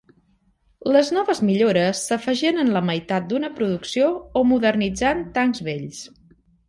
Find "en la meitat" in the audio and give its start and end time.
2.63-3.27